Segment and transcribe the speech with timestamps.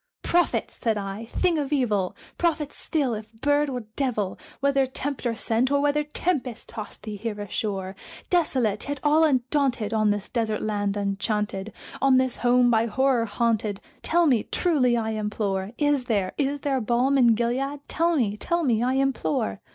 [0.23, 2.15] "Prophet!" said I, "thing of evil!
[2.39, 4.35] prophet still, if bird or devil!
[4.59, 7.95] Whether Tempter sent, or whether tempest tossed thee here ashore,
[8.31, 13.79] Desolate yet all undaunted, on this desert land enchanted On this home by Horror haunted
[14.01, 17.81] tell me truly, I implore Is there is there balm in Gilead?
[17.87, 19.61] tell me tell me, I implore!"